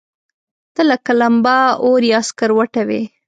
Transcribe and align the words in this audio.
ته 0.73 0.81
لکه 0.89 1.11
لمبه، 1.21 1.57
اور 1.83 2.01
يا 2.11 2.19
سکروټه 2.29 2.81
وې 2.87 3.01